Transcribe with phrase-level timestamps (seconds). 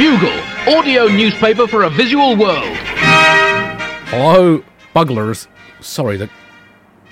[0.00, 0.32] Bugle,
[0.66, 2.74] audio newspaper for a visual world.
[4.08, 5.46] Hello, bugglers.
[5.82, 6.30] Sorry, the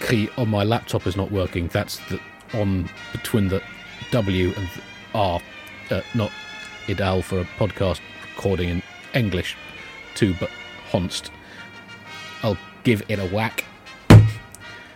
[0.01, 1.69] key on my laptop is not working.
[1.69, 2.19] That's the
[2.55, 3.63] on between the
[4.11, 4.83] W and the
[5.15, 5.39] R,
[5.91, 6.33] uh, not
[6.89, 8.01] ideal for a podcast
[8.35, 8.83] recording in
[9.13, 9.55] English
[10.15, 10.49] too, but
[10.91, 11.31] honst.
[12.43, 13.67] I'll give it a whack.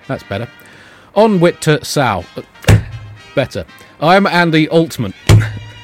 [0.08, 0.48] That's better.
[1.14, 2.24] On wit to Sal.
[2.36, 2.80] Uh,
[3.34, 3.66] better.
[4.00, 5.12] I'm Andy Altman.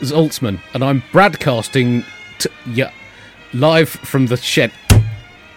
[0.01, 2.05] Zaltzman, and I'm broadcasting
[2.39, 2.93] to yeah,
[3.53, 4.73] live from the shed.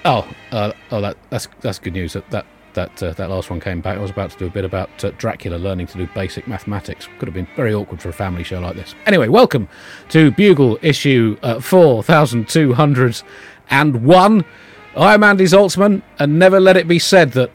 [0.04, 2.14] Oh, uh, oh, that, that's that's good news.
[2.14, 3.98] That that that, uh, that last one came back.
[3.98, 7.08] I was about to do a bit about uh, Dracula learning to do basic mathematics.
[7.20, 8.95] Could have been very awkward for a family show like this.
[9.05, 9.67] Anyway, welcome
[10.09, 13.22] to Bugle issue uh, four thousand two hundred
[13.70, 14.44] and one.
[14.95, 17.52] I'm Andy Zaltzman, and never let it be said that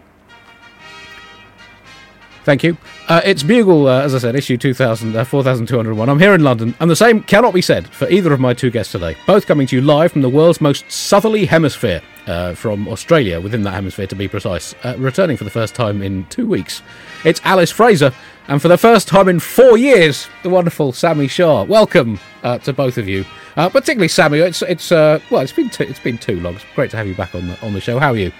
[2.46, 2.76] Thank you.
[3.08, 6.08] Uh, it's Bugle, uh, as I said, issue 2000, uh, 4201.
[6.08, 8.70] I'm here in London, and the same cannot be said for either of my two
[8.70, 9.16] guests today.
[9.26, 13.64] Both coming to you live from the world's most southerly hemisphere, uh, from Australia, within
[13.64, 16.82] that hemisphere to be precise, uh, returning for the first time in two weeks.
[17.24, 18.12] It's Alice Fraser,
[18.46, 21.64] and for the first time in four years, the wonderful Sami Shah.
[21.64, 23.24] Welcome uh, to both of you,
[23.56, 24.38] particularly Sami.
[24.38, 26.54] It's it's well, it's been too, it's been too long.
[26.54, 27.98] It's great to have you back on the on the show.
[27.98, 28.30] How are you?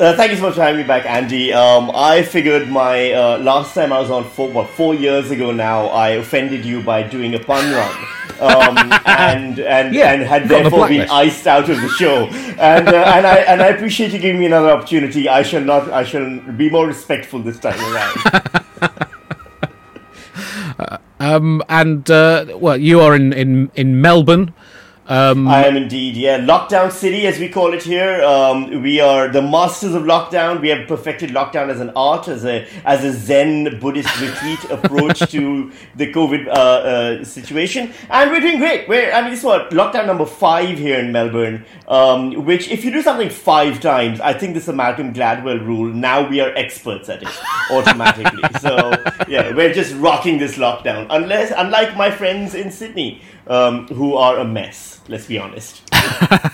[0.00, 1.52] Uh, thank you so much for having me back, Andy.
[1.52, 5.52] Um, I figured my uh, last time I was on four, what, four years ago
[5.52, 7.96] now, I offended you by doing a pun run,
[8.40, 12.26] um, and and Yeah, and had therefore been iced out of the show.
[12.58, 15.28] And uh, and I and I appreciate you giving me another opportunity.
[15.28, 15.88] I shall not.
[15.90, 18.50] I shall be more respectful this time around.
[21.20, 24.52] Um, and uh, well, you are in in in Melbourne.
[25.06, 26.38] Um, I am indeed, yeah.
[26.38, 28.22] Lockdown City, as we call it here.
[28.24, 30.62] Um, we are the masters of lockdown.
[30.62, 35.18] We have perfected lockdown as an art, as a as a Zen Buddhist retreat approach
[35.30, 38.88] to the COVID uh, uh, situation, and we're doing great.
[38.88, 41.66] We're I mean, this is what lockdown number five here in Melbourne.
[41.86, 45.60] Um, which, if you do something five times, I think this is a Malcolm Gladwell
[45.66, 45.92] rule.
[45.92, 47.28] Now we are experts at it
[47.70, 48.42] automatically.
[48.58, 48.94] so
[49.28, 51.08] yeah, we're just rocking this lockdown.
[51.10, 54.93] Unless, unlike my friends in Sydney, um, who are a mess.
[55.08, 55.82] Let's be honest.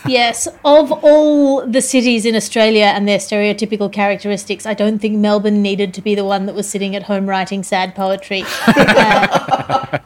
[0.07, 5.63] Yes, of all the cities in Australia and their stereotypical characteristics, I don't think Melbourne
[5.63, 8.45] needed to be the one that was sitting at home writing sad poetry.
[8.67, 9.99] Uh,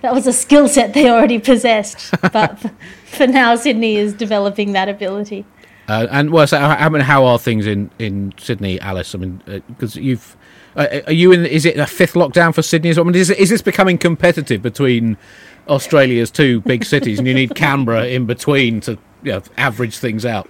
[0.00, 2.72] that was a skill set they already possessed, but f-
[3.04, 5.44] for now, Sydney is developing that ability.
[5.88, 9.14] Uh, and well, so how, I mean, how are things in, in Sydney, Alice?
[9.14, 10.36] I mean, because you've
[10.76, 11.46] uh, are you in?
[11.46, 12.90] Is it a fifth lockdown for Sydney?
[12.90, 13.06] as well?
[13.06, 15.16] I mean, is, is this becoming competitive between
[15.68, 20.24] Australia's two big cities, and you need Canberra in between to you know, average things
[20.24, 20.48] out?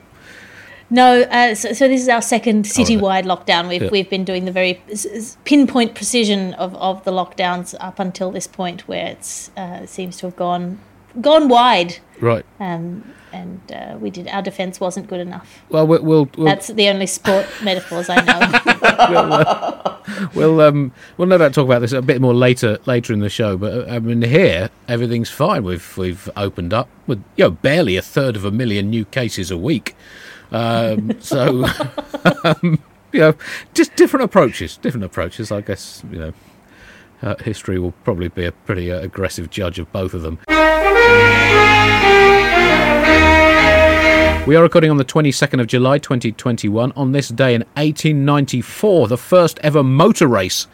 [0.90, 3.68] No, uh, so, so this is our second citywide lockdown.
[3.68, 3.88] We've Yeah.
[3.90, 4.80] we've been doing the very
[5.44, 10.18] pinpoint precision of, of the lockdowns up until this point, where it's uh, it seems
[10.18, 10.78] to have gone
[11.20, 11.96] gone wide.
[12.20, 12.44] Right.
[12.60, 13.02] Um,
[13.34, 15.62] and uh, we did our defence wasn't good enough.
[15.68, 20.28] Well, we'll we'll, we'll, That's the only sport metaphors I know.
[20.34, 23.28] we'll um we'll no doubt talk about this a bit more later later in the
[23.28, 23.56] show.
[23.56, 25.64] But uh, I mean, here everything's fine.
[25.64, 29.50] We've we've opened up with you know barely a third of a million new cases
[29.50, 29.96] a week.
[30.52, 31.66] Um, so
[32.44, 33.34] um, you know,
[33.74, 34.76] just different approaches.
[34.76, 35.50] Different approaches.
[35.50, 36.32] I guess you know.
[37.22, 40.38] Uh, history will probably be a pretty uh, aggressive judge of both of them.
[44.46, 46.92] We are recording on the 22nd of July 2021.
[46.92, 50.66] On this day in 1894, the first ever motor race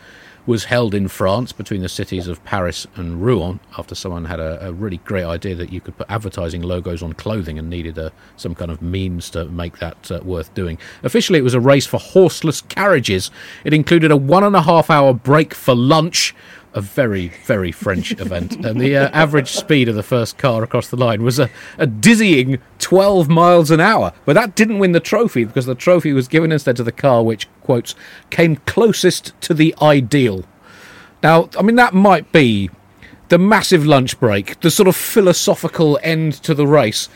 [0.46, 4.66] was held in France between the cities of Paris and Rouen after someone had a,
[4.66, 8.10] a really great idea that you could put advertising logos on clothing and needed a,
[8.36, 10.78] some kind of means to make that uh, worth doing.
[11.04, 13.30] Officially, it was a race for horseless carriages.
[13.64, 16.34] It included a one and a half hour break for lunch.
[16.72, 18.64] A very, very French event.
[18.64, 21.86] And the uh, average speed of the first car across the line was a, a
[21.86, 24.12] dizzying 12 miles an hour.
[24.25, 27.22] But that didn't win the trophy because the trophy was given instead to the car
[27.22, 27.94] which, quotes,
[28.31, 30.44] came closest to the ideal.
[31.22, 32.70] Now, I mean, that might be
[33.28, 37.08] the massive lunch break, the sort of philosophical end to the race.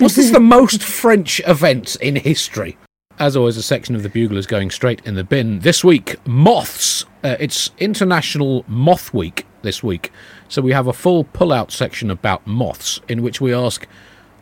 [0.00, 2.78] Was this the most French event in history?
[3.22, 5.60] As always, a section of the Bugle is going straight in the bin.
[5.60, 7.04] This week, moths.
[7.22, 10.10] Uh, it's International Moth Week this week.
[10.48, 13.86] So we have a full pull out section about moths in which we ask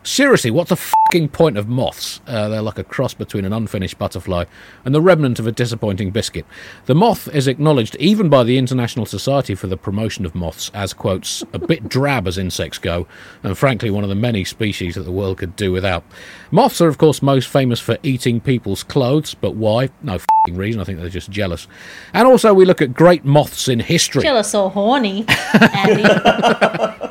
[0.03, 2.23] Seriously, what's the fucking point of moths?
[2.27, 4.47] Uh, they're like a cross between an unfinished butterfly
[4.83, 6.47] and the remnant of a disappointing biscuit.
[6.87, 10.95] The moth is acknowledged even by the International Society for the Promotion of Moths as,
[10.95, 13.07] quotes, a bit drab as insects go,
[13.43, 16.03] and frankly one of the many species that the world could do without.
[16.51, 19.91] Moths are, of course, most famous for eating people's clothes, but why?
[20.03, 20.81] No fucking reason.
[20.81, 21.69] I think they're just jealous.
[22.15, 24.23] And also, we look at great moths in history.
[24.23, 25.27] Jealous or horny,
[25.61, 26.05] Andy.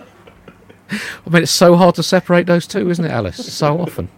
[1.26, 3.54] I mean, it's so hard to separate those two, isn't it, Alice?
[3.54, 4.10] So often.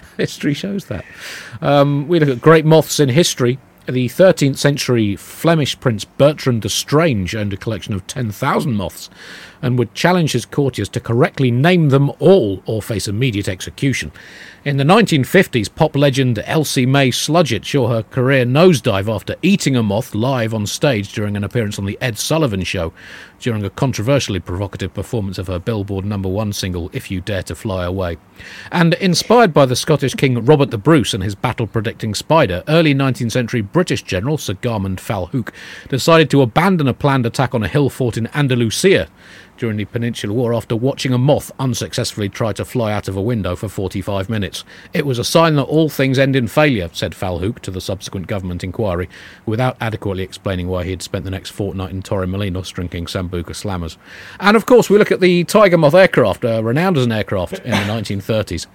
[0.16, 1.04] history shows that.
[1.60, 3.58] Um, we look at great moths in history.
[3.86, 9.10] The 13th century Flemish prince Bertrand de Strange owned a collection of 10,000 moths
[9.60, 14.12] and would challenge his courtiers to correctly name them all or face immediate execution.
[14.64, 19.82] In the 1950s, pop legend Elsie Mae Sludgett saw her career nosedive after eating a
[19.82, 22.92] moth live on stage during an appearance on The Ed Sullivan Show,
[23.42, 27.54] during a controversially provocative performance of her Billboard number one single, If You Dare to
[27.56, 28.16] Fly Away.
[28.70, 32.94] And inspired by the Scottish King Robert the Bruce and his battle predicting spider, early
[32.94, 35.52] 19th century British general Sir Garmond Falhouk
[35.88, 39.08] decided to abandon a planned attack on a hill fort in Andalusia
[39.62, 43.22] during the Peninsular War after watching a moth unsuccessfully try to fly out of a
[43.22, 44.64] window for 45 minutes.
[44.92, 48.26] It was a sign that all things end in failure, said Falhouk to the subsequent
[48.26, 49.08] government inquiry,
[49.46, 53.96] without adequately explaining why he had spent the next fortnight in Torremolinos drinking Sambuca slammers.
[54.40, 57.54] And of course, we look at the Tiger Moth aircraft, uh, renowned as an aircraft
[57.60, 58.66] in the 1930s.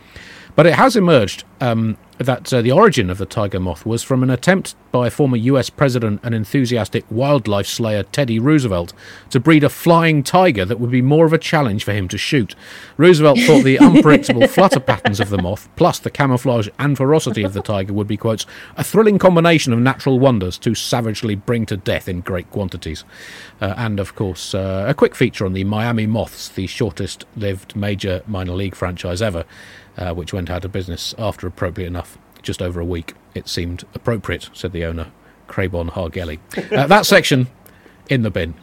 [0.57, 4.23] But it has emerged um, that uh, the origin of the tiger moth was from
[4.23, 8.91] an attempt by former US President and enthusiastic wildlife slayer Teddy Roosevelt
[9.29, 12.17] to breed a flying tiger that would be more of a challenge for him to
[12.17, 12.55] shoot.
[12.97, 17.53] Roosevelt thought the unpredictable flutter patterns of the moth, plus the camouflage and ferocity of
[17.53, 21.77] the tiger, would be, quotes, a thrilling combination of natural wonders to savagely bring to
[21.77, 23.03] death in great quantities.
[23.61, 27.75] Uh, and, of course, uh, a quick feature on the Miami Moths, the shortest lived
[27.75, 29.45] major minor league franchise ever
[29.97, 33.13] uh, which went out of business after appropriate enough, just over a week.
[33.33, 35.11] It seemed appropriate, said the owner,
[35.47, 36.39] Craybon Hargelli.
[36.71, 37.47] Uh, that section
[38.09, 38.53] in the bin.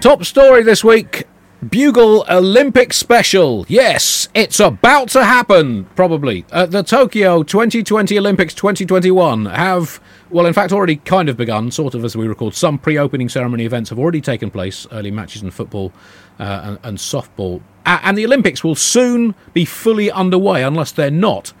[0.00, 1.24] Top story this week
[1.66, 3.66] Bugle Olympic Special.
[3.68, 6.44] Yes, it's about to happen, probably.
[6.52, 11.94] At the Tokyo 2020 Olympics 2021 have, well, in fact, already kind of begun, sort
[11.94, 12.54] of as we record.
[12.54, 16.78] Some pre opening ceremony events have already taken place, early matches in football uh, and,
[16.82, 17.60] and, softball.
[17.84, 21.52] and the Olympics will soon be fully underway, unless they're not.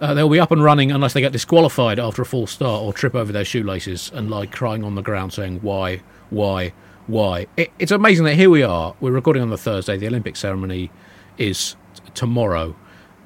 [0.00, 2.92] Uh, they'll be up and running unless they get disqualified after a false start or
[2.92, 6.72] trip over their shoelaces and lie crying on the ground saying, Why, why,
[7.08, 7.46] why?
[7.56, 8.94] It, it's amazing that here we are.
[9.00, 9.96] We're recording on the Thursday.
[9.96, 10.92] The Olympic ceremony
[11.36, 12.76] is t- tomorrow.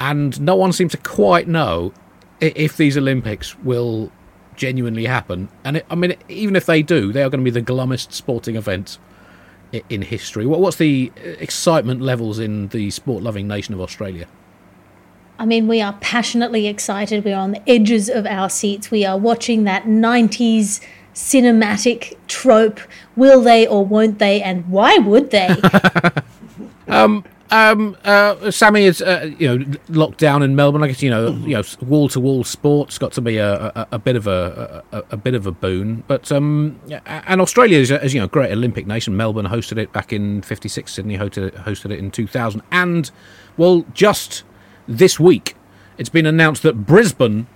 [0.00, 1.92] And no one seems to quite know
[2.40, 4.10] if these Olympics will
[4.56, 5.48] genuinely happen.
[5.64, 8.12] And it, I mean, even if they do, they are going to be the glummest
[8.12, 8.98] sporting event
[9.88, 10.46] in history.
[10.46, 14.26] What's the excitement levels in the sport loving nation of Australia?
[15.38, 17.24] I mean, we are passionately excited.
[17.24, 18.90] We are on the edges of our seats.
[18.90, 20.80] We are watching that 90s
[21.14, 22.80] cinematic trope.
[23.16, 24.42] Will they or won't they?
[24.42, 25.48] And why would they?
[26.88, 30.82] um, um, uh, Sami is, uh, you know, locked down in Melbourne.
[30.82, 33.88] I guess you know, you know, wall to wall sports got to be a, a,
[33.92, 36.02] a bit of a, a, a, bit of a boon.
[36.06, 39.18] But um, and Australia is, as you know, great Olympic nation.
[39.18, 40.90] Melbourne hosted it back in '56.
[40.90, 42.62] Sydney hosted it, hosted it in 2000.
[42.72, 43.10] And
[43.58, 44.44] well, just
[44.88, 45.54] this week,
[45.98, 47.48] it's been announced that Brisbane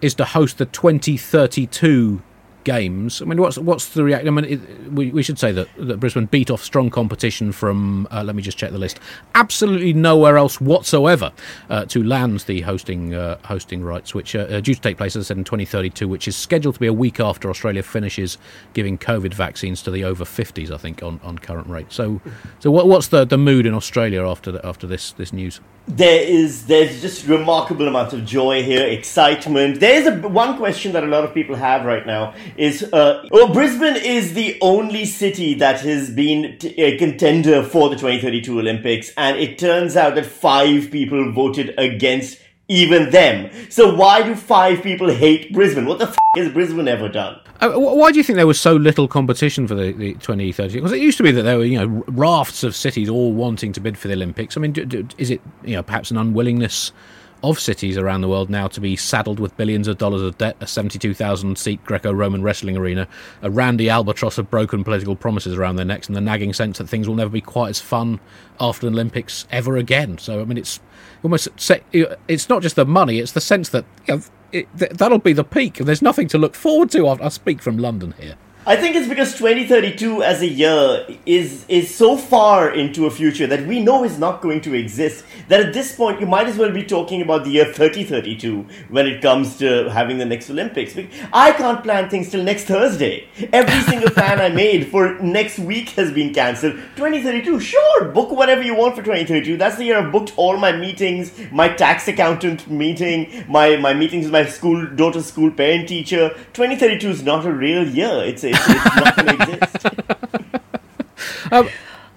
[0.00, 2.22] is to host the 2032
[2.64, 3.22] games.
[3.22, 4.28] I mean, what's what's the reaction?
[4.28, 8.06] I mean, it, we, we should say that, that Brisbane beat off strong competition from.
[8.10, 9.00] Uh, let me just check the list.
[9.34, 11.32] Absolutely nowhere else whatsoever
[11.68, 15.16] uh, to land the hosting uh, hosting rights, which are uh, due to take place,
[15.16, 18.38] as I said, in 2032, which is scheduled to be a week after Australia finishes
[18.74, 20.70] giving COVID vaccines to the over 50s.
[20.70, 21.92] I think on, on current rate.
[21.92, 22.20] So,
[22.58, 25.60] so what, what's the, the mood in Australia after the, after this this news?
[25.96, 29.80] There is there's just remarkable amounts of joy here, excitement.
[29.80, 33.26] There is a one question that a lot of people have right now is, uh,
[33.30, 38.58] well, Brisbane is the only city that has been t- a contender for the 2032
[38.58, 42.38] Olympics, and it turns out that five people voted against
[42.70, 43.50] even them.
[43.68, 45.86] So why do five people hate Brisbane?
[45.86, 47.38] What the f- has Brisbane ever done?
[47.60, 50.74] Uh, why do you think there was so little competition for the, the 2030?
[50.74, 53.72] Because it used to be that there were, you know, rafts of cities all wanting
[53.72, 54.56] to bid for the Olympics.
[54.56, 56.92] I mean, do, do, is it, you know, perhaps an unwillingness
[57.42, 60.56] of cities around the world now to be saddled with billions of dollars of debt,
[60.60, 63.08] a 72,000 seat Greco Roman wrestling arena,
[63.42, 66.88] a randy albatross of broken political promises around their necks, and the nagging sense that
[66.88, 68.20] things will never be quite as fun
[68.60, 70.18] after the Olympics ever again?
[70.18, 70.80] So, I mean, it's
[71.22, 71.48] almost
[71.92, 75.44] it's not just the money; it's the sense that you know, it, that'll be the
[75.44, 77.06] peak, there's nothing to look forward to.
[77.06, 78.36] I speak from London here.
[78.66, 83.46] I think it's because 2032 as a year is is so far into a future
[83.46, 86.58] that we know is not going to exist that at this point you might as
[86.58, 90.94] well be talking about the year 3032 when it comes to having the next Olympics.
[91.32, 93.28] I can't plan things till next Thursday.
[93.50, 96.74] Every single plan I made for next week has been cancelled.
[96.96, 99.56] 2032, sure, book whatever you want for 2032.
[99.56, 104.26] That's the year I've booked all my meetings, my tax accountant meeting, my, my meetings
[104.26, 106.28] with my school daughter's school parent teacher.
[106.52, 108.22] 2032 is not a real year.
[108.22, 109.86] It's a It's, it's not going to exist.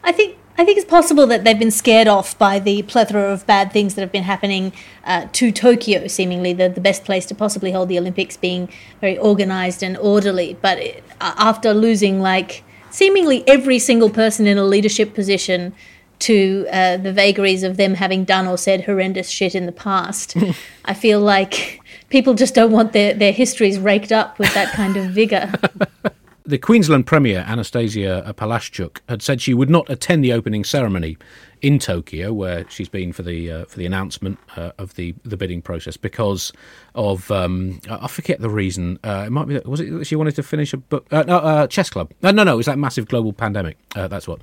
[0.06, 3.46] I think I think it's possible that they've been scared off by the plethora of
[3.48, 4.72] bad things that have been happening
[5.04, 8.70] uh, to Tokyo, seemingly the, the best place to possibly hold the Olympics, being
[9.02, 10.56] very organized and orderly.
[10.62, 15.74] But it, after losing like seemingly every single person in a leadership position
[16.20, 20.38] to uh, the vagaries of them having done or said horrendous shit in the past,
[20.86, 24.98] I feel like people just don't want their, their histories raked up with that kind
[24.98, 25.52] of vigor.
[26.46, 31.18] The Queensland Premier, Annastacia Palaszczuk, had said she would not attend the opening ceremony
[31.62, 35.38] in Tokyo, where she's been for the uh, for the announcement uh, of the, the
[35.38, 36.52] bidding process, because
[36.96, 39.00] of um, I forget the reason.
[39.06, 41.08] Uh, it might be was it that she wanted to finish a book?
[41.12, 42.12] Uh, no, uh, chess club.
[42.22, 42.56] No, no, no.
[42.56, 43.78] It was that massive global pandemic.
[43.96, 44.42] Uh, that's what.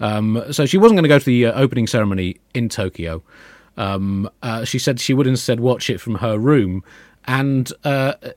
[0.00, 3.22] Um, so she wasn't going to go to the opening ceremony in Tokyo.
[3.76, 4.30] Um,
[4.64, 6.82] she said she would instead watch it from her room.
[7.26, 7.70] And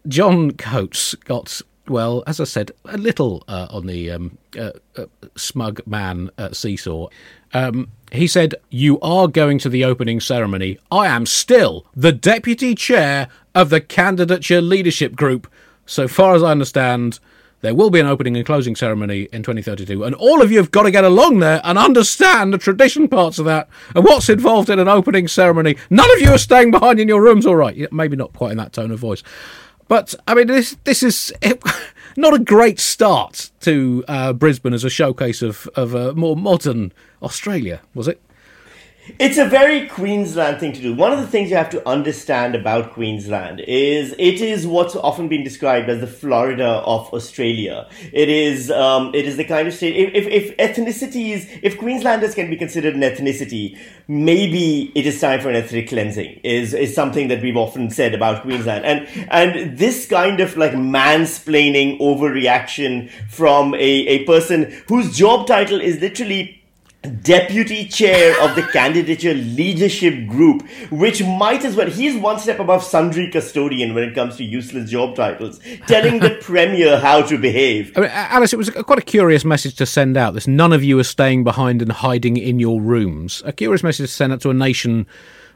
[0.07, 5.05] John Coates got well, as I said, a little uh, on the um, uh, uh,
[5.35, 7.07] smug man seesaw.
[7.53, 10.79] Um, he said, You are going to the opening ceremony.
[10.91, 15.51] I am still the deputy chair of the candidature leadership group.
[15.85, 17.19] So far as I understand,
[17.61, 20.71] there will be an opening and closing ceremony in 2032, and all of you have
[20.71, 24.69] got to get along there and understand the tradition parts of that and what's involved
[24.69, 25.75] in an opening ceremony.
[25.89, 27.91] None of you are staying behind in your rooms, all right?
[27.91, 29.23] Maybe not quite in that tone of voice.
[29.87, 31.33] But I mean, this this is
[32.17, 36.91] not a great start to uh, Brisbane as a showcase of of a more modern
[37.21, 38.19] Australia, was it?
[39.19, 40.95] It's a very Queensland thing to do.
[40.95, 45.27] One of the things you have to understand about Queensland is it is what's often
[45.27, 47.87] been described as the Florida of Australia.
[48.11, 49.95] It is um, it is the kind of state.
[49.95, 55.39] If, if, if ethnicities, if Queenslanders can be considered an ethnicity, maybe it is time
[55.39, 56.39] for an ethnic cleansing.
[56.43, 60.71] Is is something that we've often said about Queensland, and and this kind of like
[60.71, 66.64] mansplaining overreaction from a a person whose job title is literally
[67.07, 72.83] deputy chair of the candidature leadership group, which might as well, he's one step above
[72.83, 77.91] sundry custodian when it comes to useless job titles, telling the premier how to behave.
[77.97, 80.33] I mean, Alice, it was quite a curious message to send out.
[80.33, 83.41] This none of you are staying behind and hiding in your rooms.
[83.45, 85.07] A curious message to send out to a nation,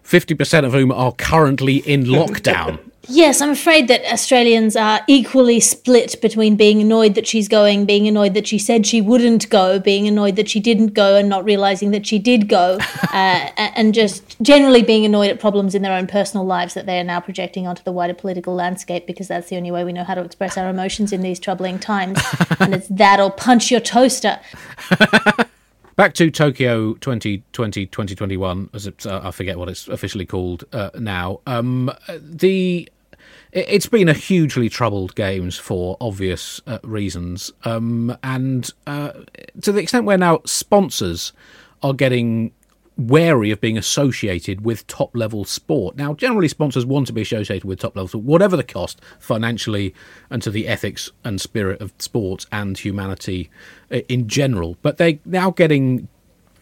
[0.04, 2.80] 50% of whom are currently in lockdown.
[3.08, 8.08] Yes, I'm afraid that Australians are equally split between being annoyed that she's going, being
[8.08, 11.44] annoyed that she said she wouldn't go, being annoyed that she didn't go and not
[11.44, 12.78] realizing that she did go,
[13.14, 17.00] uh, and just generally being annoyed at problems in their own personal lives that they
[17.00, 20.04] are now projecting onto the wider political landscape because that's the only way we know
[20.04, 22.20] how to express our emotions in these troubling times.
[22.60, 24.40] and it's that or punch your toaster.
[26.00, 30.92] Back to Tokyo 2020 2021, as it's, uh, I forget what it's officially called uh,
[30.98, 31.42] now.
[31.46, 31.92] Um,
[32.22, 32.88] the
[33.52, 39.12] it's been a hugely troubled games for obvious uh, reasons, um, and uh,
[39.62, 41.34] to the extent where now sponsors
[41.84, 42.54] are getting
[43.00, 45.96] wary of being associated with top level sport.
[45.96, 49.94] Now, generally, sponsors want to be associated with top level sport, whatever the cost financially
[50.30, 53.50] and to the ethics and spirit of sports and humanity
[53.92, 54.78] uh, in general.
[54.82, 56.08] But they're now getting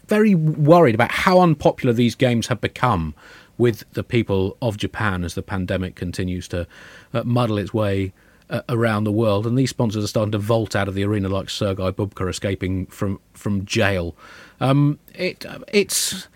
[0.06, 3.14] very worried about how unpopular these games have become
[3.58, 6.66] with the people of Japan as the pandemic continues to
[7.12, 8.12] uh, muddle its way
[8.50, 9.46] uh, around the world.
[9.46, 12.86] And these sponsors are starting to vault out of the arena like Sergei Bubka escaping
[12.86, 14.16] from, from jail.
[14.60, 16.28] Um, it it's.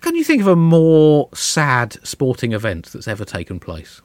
[0.00, 4.00] Can you think of a more sad sporting event that's ever taken place?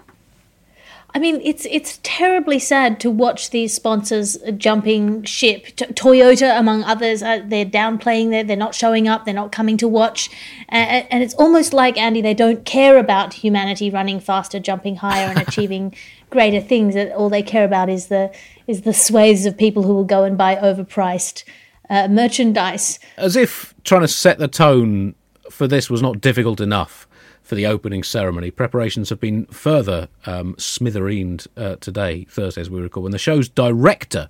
[1.16, 5.66] I mean, it's it's terribly sad to watch these sponsors jumping ship.
[5.76, 8.30] T- Toyota, among others, uh, they're downplaying.
[8.30, 9.26] They're they're not showing up.
[9.26, 10.30] They're not coming to watch,
[10.72, 10.76] uh,
[11.10, 12.22] and it's almost like Andy.
[12.22, 15.96] They don't care about humanity running faster, jumping higher, and achieving
[16.30, 16.96] greater things.
[16.96, 18.32] All they care about is the
[18.68, 21.44] is the swathes of people who will go and buy overpriced
[21.90, 23.00] uh, merchandise.
[23.18, 25.16] As if trying to set the tone
[25.50, 27.08] for this was not difficult enough
[27.42, 28.52] for the opening ceremony.
[28.52, 33.50] Preparations have been further um, smithereened uh, today, Thursday, as we recall, when the show's
[33.50, 34.30] director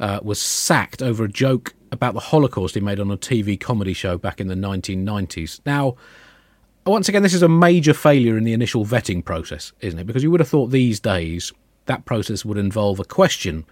[0.00, 3.92] uh, was sacked over a joke about the Holocaust he made on a TV comedy
[3.92, 5.60] show back in the 1990s.
[5.66, 5.96] Now,
[6.86, 10.06] once again, this is a major failure in the initial vetting process, isn't it?
[10.06, 11.52] Because you would have thought these days
[11.86, 13.64] that process would involve a question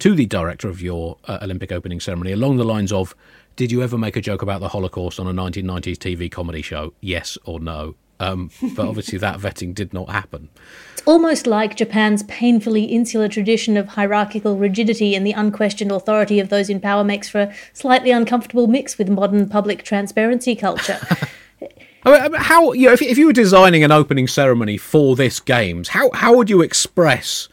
[0.00, 3.14] to the director of your uh, Olympic opening ceremony along the lines of
[3.56, 6.94] Did you ever make a joke about the Holocaust on a 1990s TV comedy show?
[7.00, 7.94] Yes or no?
[8.18, 10.50] Um, but obviously, that vetting did not happen.
[10.92, 16.50] It's almost like Japan's painfully insular tradition of hierarchical rigidity and the unquestioned authority of
[16.50, 20.98] those in power makes for a slightly uncomfortable mix with modern public transparency culture.
[22.04, 25.40] I mean, how you know if, if you were designing an opening ceremony for this
[25.40, 27.48] games, how how would you express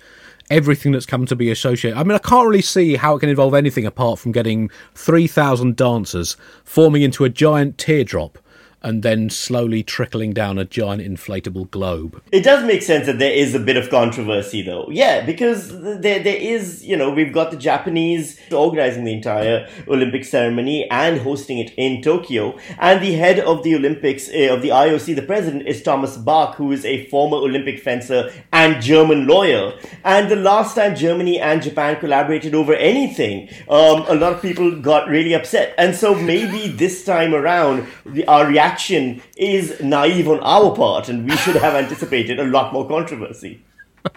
[0.49, 1.97] everything that's come to be associated.
[1.97, 5.75] I mean, I can't really see how it can involve anything apart from getting 3,000
[5.75, 8.37] dancers forming into a giant teardrop
[8.83, 12.21] and then slowly trickling down a giant inflatable globe.
[12.31, 14.87] It does make sense that there is a bit of controversy, though.
[14.89, 20.23] Yeah, because there there is, you know, we've got the Japanese organizing the entire Olympic
[20.23, 24.69] ceremony and hosting it in Tokyo, and the head of the Olympics uh, of the
[24.69, 29.73] IOC, the president, is Thomas Bach, who is a former Olympic fencer and German lawyer.
[30.05, 34.79] And the last time Germany and Japan collaborated over anything, um, a lot of people
[34.79, 37.85] got really upset, and so maybe this time around,
[38.27, 42.71] our reaction reaction is naive on our part, and we should have anticipated a lot
[42.71, 43.63] more controversy.
[44.05, 44.11] I,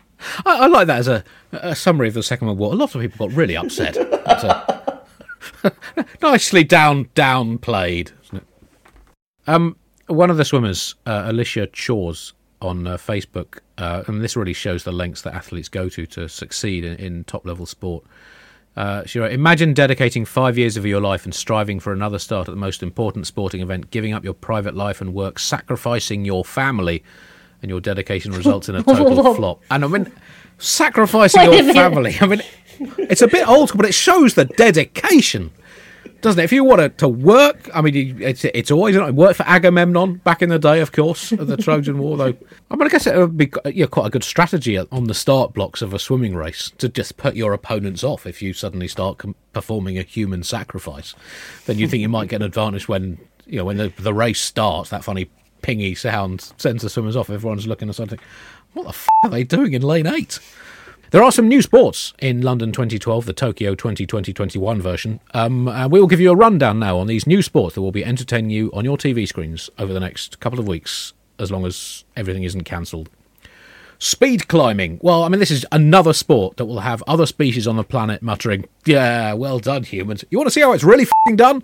[0.45, 2.73] I like that as a, a, summary of the Second World War.
[2.75, 3.97] A lot of people got really upset.
[6.23, 8.12] nicely down downplayed.
[9.47, 9.76] Um,
[10.09, 14.85] one of the swimmers, uh, Alicia Chawes, on uh, Facebook, uh, and this really shows
[14.85, 18.05] the lengths that athletes go to to succeed in, in top level sport.
[18.77, 22.49] Uh, she wrote, Imagine dedicating five years of your life and striving for another start
[22.49, 26.45] at the most important sporting event, giving up your private life and work, sacrificing your
[26.45, 27.03] family,
[27.62, 29.61] and your dedication results in a total flop.
[29.71, 30.12] And I mean,
[30.59, 32.17] sacrificing your family.
[32.21, 32.43] I mean,
[32.99, 35.50] it's a bit old but it shows the dedication
[36.23, 36.45] doesn't it?
[36.45, 40.15] If you wanted to work, I mean, it's it's always you know, work for Agamemnon
[40.17, 42.17] back in the day, of course, of the Trojan War.
[42.17, 42.37] Though
[42.71, 45.15] I mean, I guess it would be you know, quite a good strategy on the
[45.15, 48.89] start blocks of a swimming race to just put your opponents off if you suddenly
[48.89, 51.15] start com- performing a human sacrifice.
[51.67, 54.41] Then you think you might get an advantage when you know when the the race
[54.41, 54.91] starts.
[54.91, 55.31] That funny
[55.62, 57.31] pingy sound sends the swimmers off.
[57.31, 58.19] Everyone's looking at something.
[58.73, 60.39] What the f- are they doing in lane eight?
[61.11, 65.19] There are some new sports in London 2012, the Tokyo 2020-21 version.
[65.35, 68.05] Um, we will give you a rundown now on these new sports that will be
[68.05, 72.05] entertaining you on your TV screens over the next couple of weeks, as long as
[72.17, 73.11] everything isn't cancelled.
[74.02, 74.98] Speed climbing.
[75.03, 78.22] Well, I mean, this is another sport that will have other species on the planet
[78.22, 81.62] muttering, "Yeah, well done, humans." You want to see how it's really done?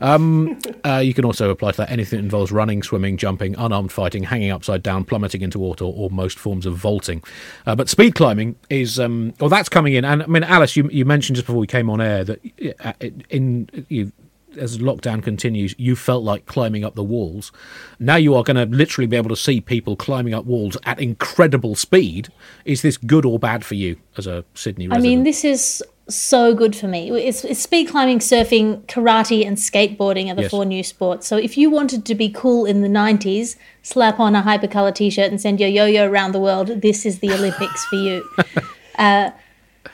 [0.00, 3.92] Um, uh, you can also apply to that anything that involves running, swimming, jumping, unarmed
[3.92, 7.22] fighting, hanging upside down, plummeting into water, or most forms of vaulting.
[7.66, 10.04] Uh, but speed climbing is, um, well, that's coming in.
[10.04, 12.40] And I mean, Alice, you, you mentioned just before we came on air that
[12.84, 12.94] uh,
[13.30, 14.10] in you
[14.56, 17.52] as lockdown continues, you felt like climbing up the walls.
[17.98, 21.00] Now you are going to literally be able to see people climbing up walls at
[21.00, 22.28] incredible speed.
[22.64, 25.06] Is this good or bad for you as a Sydney resident?
[25.06, 27.10] I mean, this is so good for me.
[27.10, 30.50] It's, it's speed climbing, surfing, karate, and skateboarding are the yes.
[30.50, 31.26] four new sports.
[31.26, 35.10] So if you wanted to be cool in the 90s, slap on a hypercolor t
[35.10, 38.28] shirt and send your yo yo around the world, this is the Olympics for you.
[38.98, 39.30] Uh,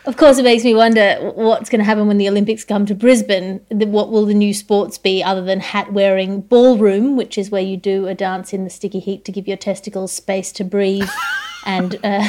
[0.05, 2.95] of course, it makes me wonder what's going to happen when the Olympics come to
[2.95, 3.61] Brisbane.
[3.71, 7.77] What will the new sports be other than hat wearing ballroom, which is where you
[7.77, 11.09] do a dance in the sticky heat to give your testicles space to breathe,
[11.67, 12.29] and uh,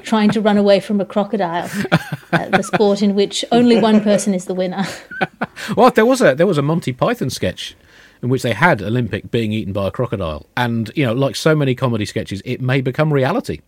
[0.00, 1.68] trying to run away from a crocodile,
[2.32, 4.86] uh, the sport in which only one person is the winner.
[5.76, 7.76] well, there was a there was a Monty Python sketch
[8.22, 11.54] in which they had Olympic being eaten by a crocodile, and you know, like so
[11.54, 13.60] many comedy sketches, it may become reality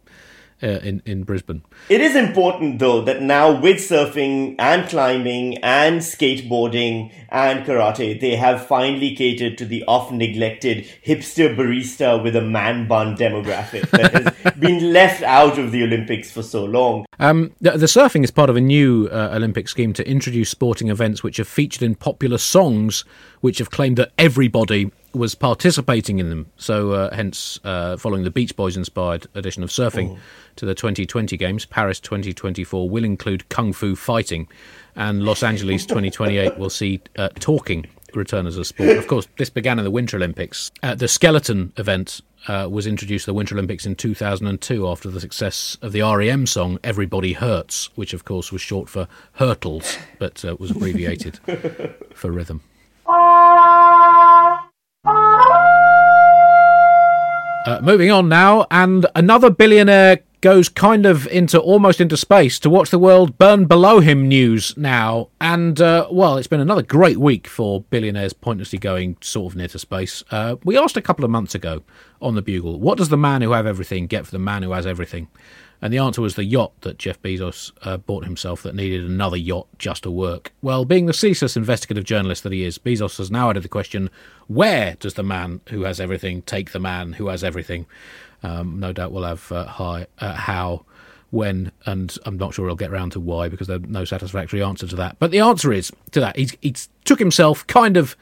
[0.63, 1.63] uh, in in Brisbane.
[1.89, 8.37] It is important though that now with surfing and climbing and skateboarding and karate, they
[8.37, 14.13] have finally catered to the oft neglected hipster barista with a man bun demographic that
[14.13, 17.05] has been left out of the Olympics for so long.
[17.19, 20.89] Um, the, the, surfing is part of a new uh, Olympic scheme to introduce sporting
[20.89, 23.05] events which have featured in popular songs,
[23.41, 26.47] which have claimed that everybody was participating in them.
[26.57, 30.13] So, uh, hence, uh, following the Beach Boys inspired edition of surfing.
[30.13, 30.19] Oh
[30.57, 31.65] to the 2020 Games.
[31.65, 34.49] Paris 2024 will include kung fu fighting,
[34.97, 38.99] and Los Angeles 2028 will see uh, talking return as a sport.
[38.99, 40.71] Of course, this began in the Winter Olympics.
[40.83, 45.21] Uh, the skeleton event uh, was introduced to the Winter Olympics in 2002 after the
[45.21, 50.45] success of the REM song Everybody Hurts, which of course was short for Hurtles, but
[50.45, 51.39] uh, was abbreviated
[52.15, 52.61] for rhythm.
[57.65, 62.69] Uh, moving on now, and another billionaire goes kind of into almost into space to
[62.69, 65.29] watch the world burn below him news now.
[65.41, 69.69] And, uh, well, it's been another great week for billionaires pointlessly going sort of near
[69.69, 70.25] to space.
[70.33, 71.85] Uh, we asked a couple of months ago
[72.21, 74.73] on the Bugle, what does the man who have everything get for the man who
[74.73, 75.29] has everything?
[75.83, 79.37] And the answer was the yacht that Jeff Bezos uh, bought himself that needed another
[79.37, 80.53] yacht just to work.
[80.63, 84.09] Well, being the ceaseless investigative journalist that he is, Bezos has now added the question
[84.47, 87.87] where does the man who has everything take the man who has everything?
[88.45, 90.85] Um, no doubt we'll have uh, high, uh, how,
[91.31, 94.87] when, and I'm not sure he'll get around to why because there's no satisfactory answer
[94.87, 95.17] to that.
[95.19, 96.37] But the answer is to that.
[96.37, 98.17] He's, he took himself kind of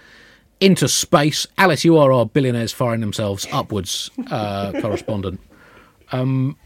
[0.61, 1.46] into space.
[1.59, 5.40] Alice, you are our billionaires firing themselves upwards uh, correspondent.
[6.12, 6.57] Um,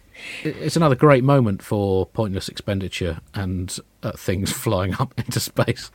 [0.42, 5.90] it's another great moment for pointless expenditure and uh, things flying up into space.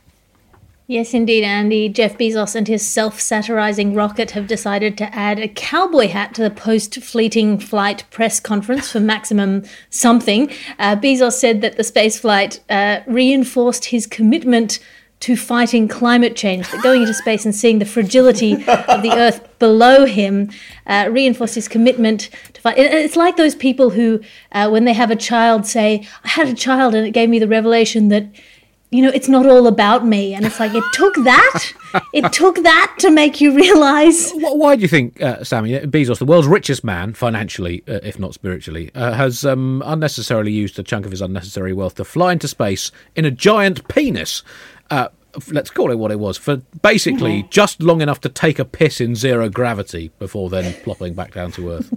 [0.90, 1.88] Yes, indeed, Andy.
[1.88, 6.42] Jeff Bezos and his self satirizing rocket have decided to add a cowboy hat to
[6.42, 10.50] the post fleeting flight press conference for maximum something.
[10.80, 14.80] Uh, Bezos said that the spaceflight uh, reinforced his commitment
[15.20, 19.46] to fighting climate change, that going into space and seeing the fragility of the Earth
[19.58, 20.50] below him
[20.86, 22.78] uh, reinforced his commitment to fight.
[22.78, 24.20] it- It's like those people who,
[24.52, 27.38] uh, when they have a child, say, I had a child and it gave me
[27.38, 28.26] the revelation that
[28.92, 30.34] you know, it's not all about me.
[30.34, 31.72] And it's like, it took that.
[32.12, 34.32] It took that to make you realize.
[34.34, 38.34] Why do you think, uh, Sami, Bezos, the world's richest man, financially, uh, if not
[38.34, 42.48] spiritually, uh, has um, unnecessarily used a chunk of his unnecessary wealth to fly into
[42.48, 44.42] space in a giant penis?
[44.90, 45.08] Uh,
[45.50, 49.00] let's call it what it was, for basically just long enough to take a piss
[49.00, 51.92] in zero gravity before then plopping back down to Earth.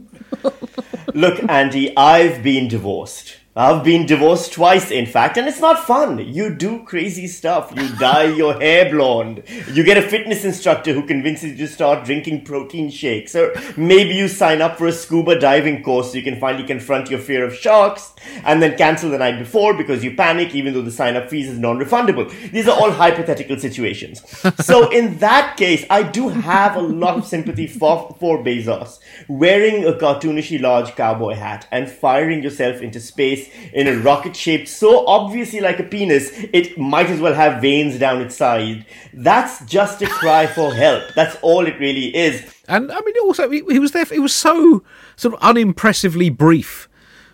[1.14, 3.38] Look, Andy, I've been divorced.
[3.56, 6.18] I've been divorced twice, in fact, and it's not fun.
[6.18, 7.72] You do crazy stuff.
[7.76, 9.44] You dye your hair blonde.
[9.72, 13.36] You get a fitness instructor who convinces you to start drinking protein shakes.
[13.36, 17.12] Or maybe you sign up for a scuba diving course so you can finally confront
[17.12, 20.82] your fear of sharks and then cancel the night before because you panic even though
[20.82, 22.28] the sign up fees is non refundable.
[22.50, 24.24] These are all hypothetical situations.
[24.66, 29.86] So, in that case, I do have a lot of sympathy for, for Bezos wearing
[29.86, 33.43] a cartoonishly large cowboy hat and firing yourself into space
[33.74, 37.98] in a rocket shaped so obviously like a penis, it might as well have veins
[38.00, 38.86] down its side.
[39.14, 41.04] That's just a cry for help.
[41.16, 42.44] That's all it really is.
[42.68, 44.06] And I mean, also he, he was there.
[44.06, 44.84] for, It was so
[45.16, 46.88] sort of unimpressively brief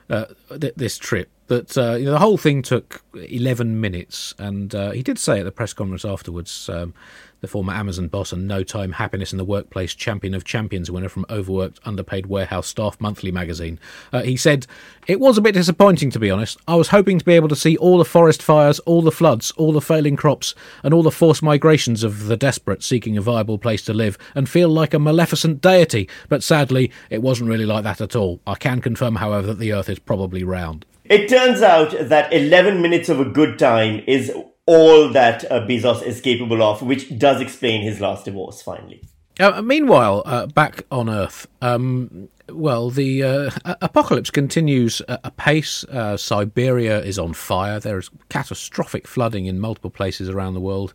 [0.09, 0.25] uh,
[0.59, 4.33] th- this trip that uh, you know, the whole thing took eleven minutes.
[4.37, 6.93] And uh, he did say at the press conference afterwards, um,
[7.41, 11.09] the former Amazon boss and no time happiness in the workplace champion of champions winner
[11.09, 13.79] from overworked, underpaid warehouse staff monthly magazine.
[14.11, 14.67] Uh, he said
[15.07, 16.57] it was a bit disappointing to be honest.
[16.67, 19.51] I was hoping to be able to see all the forest fires, all the floods,
[19.51, 23.57] all the failing crops, and all the forced migrations of the desperate seeking a viable
[23.57, 26.09] place to live, and feel like a maleficent deity.
[26.27, 28.39] But sadly, it wasn't really like that at all.
[28.45, 30.85] I can confirm, however, that the Earth is probably round.
[31.05, 34.31] It turns out that 11 minutes of a good time is
[34.69, 39.01] all that uh, Bezos is capable of, which does explain his last divorce finally.
[39.39, 43.49] Uh, meanwhile, uh, back on Earth, um, well, the uh,
[43.81, 45.83] apocalypse continues apace.
[45.85, 47.79] Uh, Siberia is on fire.
[47.79, 50.93] There is catastrophic flooding in multiple places around the world,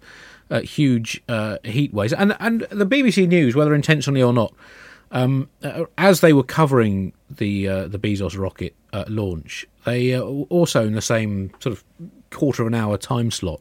[0.62, 4.52] huge uh, heat waves, and and the BBC News, whether intentionally or not,
[5.10, 8.74] um, uh, as they were covering the the Bezos rocket
[9.08, 11.84] launch, they also in the same sort of
[12.34, 13.60] quarter of an hour time slot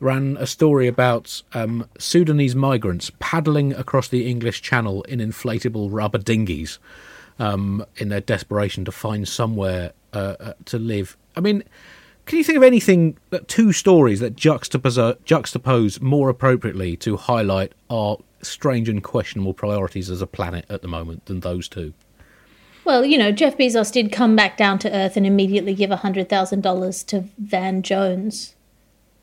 [0.00, 6.18] ran a story about um, Sudanese migrants paddling across the English Channel in inflatable rubber
[6.18, 6.78] dinghies
[7.38, 11.16] um, in their desperation to find somewhere uh, uh, to live.
[11.36, 11.62] I mean,
[12.26, 17.72] can you think of anything, that two stories that juxtapose, juxtapose more appropriately to highlight
[17.90, 21.92] our strange and questionable priorities as a planet at the moment than those two?
[22.84, 27.06] Well, you know, Jeff Bezos did come back down to Earth and immediately give $100,000
[27.06, 28.54] to Van Jones.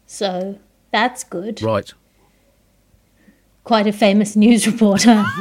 [0.05, 0.59] So
[0.91, 1.61] that's good.
[1.61, 1.93] Right.
[3.63, 5.23] Quite a famous news reporter.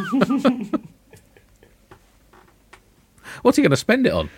[3.43, 4.31] What's he going to spend it on?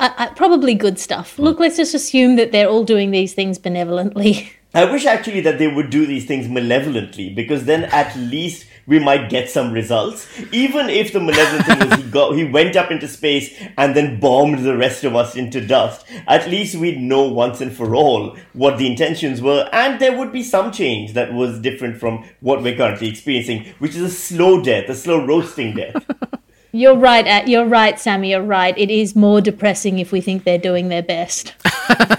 [0.00, 1.38] I, I, probably good stuff.
[1.38, 4.52] Look, let's just assume that they're all doing these things benevolently.
[4.74, 8.98] I wish actually that they would do these things malevolently because then at least we
[8.98, 10.26] might get some results.
[10.50, 14.18] Even if the malevolent thing was he got he went up into space and then
[14.18, 16.04] bombed the rest of us into dust.
[16.26, 20.32] At least we'd know once and for all what the intentions were, and there would
[20.32, 24.62] be some change that was different from what we're currently experiencing, which is a slow
[24.62, 26.04] death, a slow roasting death.
[26.72, 27.26] You're right.
[27.26, 28.30] uh, You're right, Sami.
[28.30, 28.76] You're right.
[28.76, 31.54] It is more depressing if we think they're doing their best.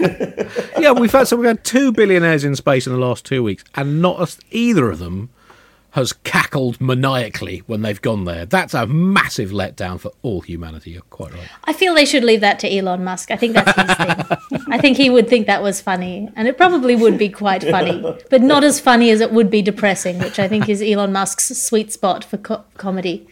[0.78, 3.64] yeah, we've had so we've had two billionaires in space in the last two weeks,
[3.74, 5.30] and not a, either of them
[5.92, 8.46] has cackled maniacally when they've gone there.
[8.46, 10.92] That's a massive letdown for all humanity.
[10.92, 11.48] You're quite right.
[11.64, 13.30] I feel they should leave that to Elon Musk.
[13.30, 14.64] I think that's his thing.
[14.72, 18.02] I think he would think that was funny, and it probably would be quite funny,
[18.30, 21.48] but not as funny as it would be depressing, which I think is Elon Musk's
[21.60, 23.26] sweet spot for co- comedy.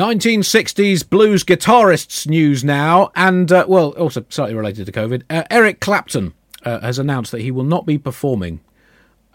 [0.00, 5.24] 1960s blues guitarists news now, and uh, well, also slightly related to COVID.
[5.28, 6.32] Uh, Eric Clapton
[6.64, 8.60] uh, has announced that he will not be performing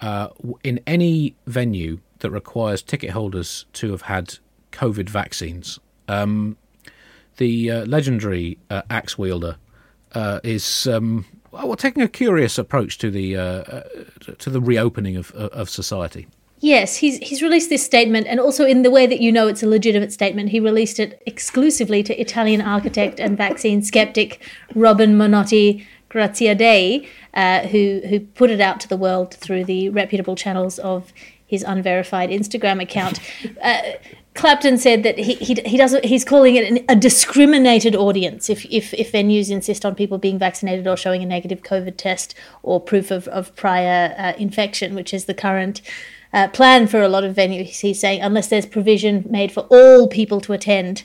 [0.01, 0.29] uh,
[0.63, 4.38] in any venue that requires ticket holders to have had
[4.71, 5.79] COVID vaccines.
[6.07, 6.57] Um,
[7.38, 9.57] the uh, legendary uh, axe wielder
[10.13, 13.81] uh, is um, well taking a curious approach to the uh,
[14.38, 16.27] to the reopening of of society.
[16.59, 19.61] Yes, he's he's released this statement, and also in the way that you know it's
[19.61, 24.41] a legitimate statement, he released it exclusively to Italian architect and vaccine skeptic
[24.73, 25.85] Robin Monotti
[26.15, 31.12] Graziadei, uh, who who put it out to the world through the reputable channels of
[31.45, 33.19] his unverified Instagram account.
[33.62, 33.82] Uh,
[34.36, 38.65] Clapton said that he, he, he doesn't he's calling it an, a discriminated audience if,
[38.65, 42.82] if if venues insist on people being vaccinated or showing a negative COVID test or
[42.82, 45.82] proof of, of prior uh, infection, which is the current
[46.34, 47.80] uh, plan for a lot of venues.
[47.80, 51.04] He's saying unless there's provision made for all people to attend,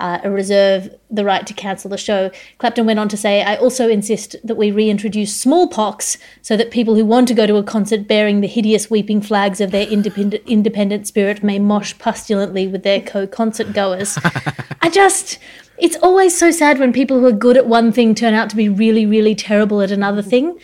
[0.00, 2.30] uh, reserve the right to cancel the show.
[2.58, 6.94] Clapton went on to say, I also insist that we reintroduce smallpox so that people
[6.94, 10.42] who want to go to a concert bearing the hideous weeping flags of their independent,
[10.46, 14.18] independent spirit may mosh pustulently with their co concert goers.
[14.80, 15.38] I just.
[15.78, 18.56] It's always so sad when people who are good at one thing turn out to
[18.56, 20.58] be really, really terrible at another thing.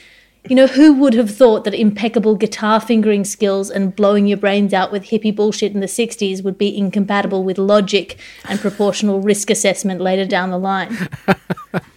[0.48, 4.72] You know, who would have thought that impeccable guitar fingering skills and blowing your brains
[4.72, 9.50] out with hippie bullshit in the 60s would be incompatible with logic and proportional risk
[9.50, 11.08] assessment later down the line?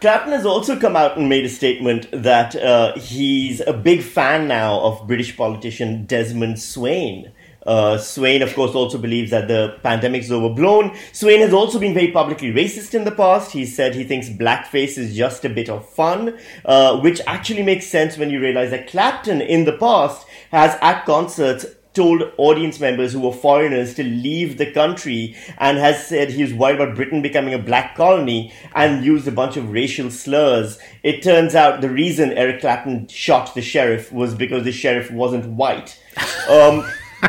[0.00, 4.46] Clapton has also come out and made a statement that uh, he's a big fan
[4.46, 7.32] now of British politician Desmond Swayne.
[7.68, 10.96] Uh, Swayne, of course, also believes that the pandemic is overblown.
[11.12, 13.52] Swayne has also been very publicly racist in the past.
[13.52, 17.86] He said he thinks blackface is just a bit of fun, uh, which actually makes
[17.86, 23.12] sense when you realize that Clapton in the past has at concerts told audience members
[23.12, 27.20] who were foreigners to leave the country and has said he was worried about Britain
[27.20, 30.78] becoming a black colony and used a bunch of racial slurs.
[31.02, 35.44] It turns out the reason Eric Clapton shot the sheriff was because the sheriff wasn't
[35.46, 36.00] white.
[36.48, 36.88] Um,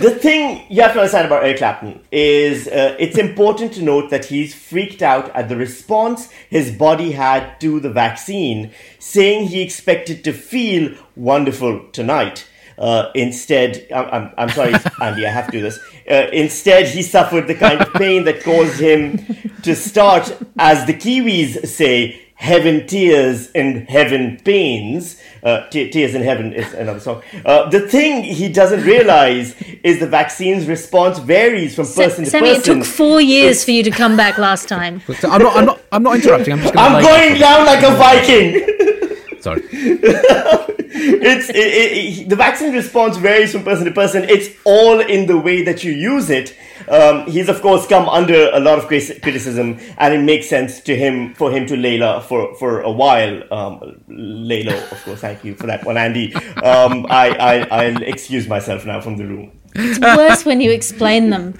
[0.00, 4.10] the thing you have to understand about Eric Clapton is uh, it's important to note
[4.10, 9.62] that he's freaked out at the response his body had to the vaccine, saying he
[9.62, 12.46] expected to feel wonderful tonight.
[12.78, 15.80] Uh, instead, I'm, I'm, sorry, Andy, I have to do this.
[16.08, 19.18] Uh, instead, he suffered the kind of pain that caused him
[19.62, 25.20] to start, as the Kiwis say, heaven tears and heaven pains.
[25.42, 27.20] Uh, tears in heaven is another song.
[27.44, 32.54] Uh, the thing he doesn't realize is the vaccine's response varies from person to Sami,
[32.54, 32.78] person.
[32.78, 35.02] it took four years for you to come back last time.
[35.24, 35.56] I'm not.
[35.56, 35.80] I'm not.
[35.92, 36.54] I'm not interrupting.
[36.54, 36.74] I'm just.
[36.74, 39.40] Gonna I'm lay- going down like a Viking.
[39.40, 39.62] Sorry.
[39.72, 44.24] it's it, it, it, the vaccine response varies from person to person.
[44.24, 46.56] It's all in the way that you use it.
[46.90, 50.96] Um, he's of course come under a lot of criticism, and it makes sense to
[50.96, 53.42] him for him to Layla for for a while.
[53.52, 55.20] Um, lay low, of course.
[55.20, 56.34] Thank you for that one, Andy.
[56.34, 59.52] Um, I, I I'll excuse myself now from the room.
[59.74, 61.54] It's worse when you explain them.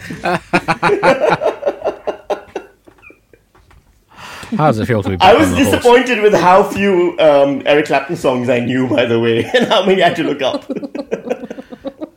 [4.57, 5.71] How does it feel to be I was on the horse?
[5.71, 9.85] disappointed with how few um, Eric Clapton songs I knew, by the way, and how
[9.85, 10.65] many I had to look up.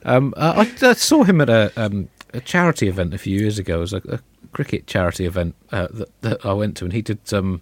[0.04, 3.60] Um, uh, I uh, saw him at a, um, a charity event a few years
[3.60, 3.78] ago.
[3.78, 4.20] It was a, a
[4.52, 7.62] cricket charity event uh, that, that I went to, and he did um,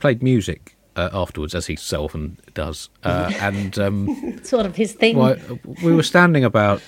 [0.00, 2.88] played music uh, afterwards, as he so often does.
[3.02, 5.16] Uh, and um, Sort of his thing.
[5.16, 5.36] well,
[5.82, 6.82] we were standing about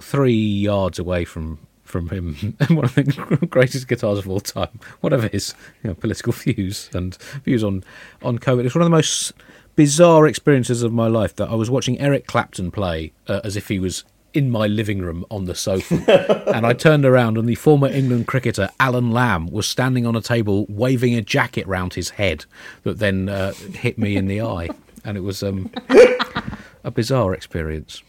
[0.00, 2.34] three yards away from from him,
[2.70, 7.16] one of the greatest guitars of all time, whatever his you know, political views and
[7.44, 7.84] views on
[8.22, 8.64] on COVID.
[8.64, 9.32] It's one of the most
[9.76, 13.68] bizarre experiences of my life that I was watching Eric Clapton play uh, as if
[13.68, 17.54] he was in my living room on the sofa, and I turned around and the
[17.54, 22.10] former England cricketer Alan Lamb was standing on a table waving a jacket round his
[22.10, 22.44] head
[22.82, 24.68] that then uh, hit me in the eye,
[25.04, 25.70] and it was um,
[26.84, 28.02] a bizarre experience.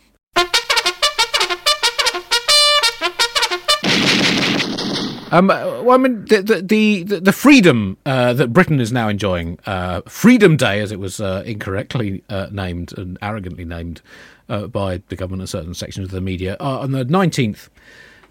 [5.34, 9.08] Um, uh, well, I mean, the the the, the freedom uh, that Britain is now
[9.10, 14.04] enjoying, uh, Freedom Day, as it was uh, incorrectly uh, named and arrogantly named
[14.50, 17.70] uh, by the government and certain sections of the media, uh, on the nineteenth,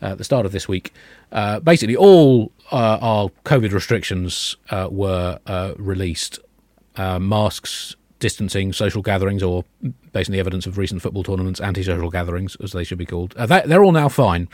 [0.01, 0.93] uh, the start of this week,
[1.33, 5.39] uh, basically all uh, our COVID restrictions were
[5.79, 6.39] released.
[6.99, 9.65] Masks, distancing, social gatherings, or
[10.13, 13.33] based on the evidence of recent football tournaments, anti-social gatherings, as they should be called,
[13.33, 14.47] that, they're all now fine.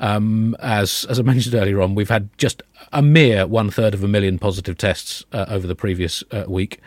[0.00, 4.02] Um, as as I mentioned earlier on, we've had just a mere one third of
[4.02, 6.80] a million positive tests uh, over the previous uh, week.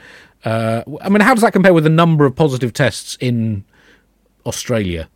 [0.44, 3.64] Uh, I mean, how does that compare with the number of positive tests in
[4.46, 5.10] Australia?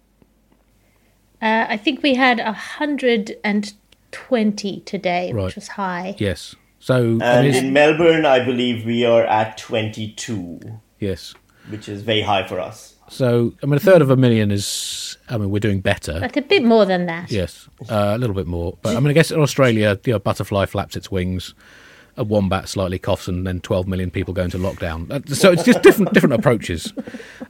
[1.42, 5.46] Uh, I think we had 120 today, Right.
[5.46, 6.16] which was high.
[6.18, 6.56] Yes.
[6.80, 10.60] So And it's- in Melbourne, I believe we are at 22,
[11.00, 11.34] yes.
[11.70, 12.96] which is very high for us.
[13.10, 15.18] So I mean, a third of a million is.
[15.30, 16.20] I mean, we're doing better.
[16.20, 17.32] But a bit more than that.
[17.32, 18.78] Yes, uh, a little bit more.
[18.82, 21.54] But I mean, I guess in Australia, you know, butterfly flaps its wings.
[22.18, 25.10] A wombat slightly coughs and then 12 million people go into lockdown.
[25.12, 26.94] Uh, so it's just different different approaches